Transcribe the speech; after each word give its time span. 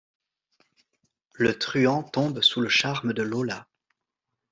Le 1.35 1.59
truand 1.59 2.01
tombe 2.01 2.41
sous 2.41 2.59
le 2.59 2.69
charme 2.69 3.13
de 3.13 3.21
Lola. 3.21 3.67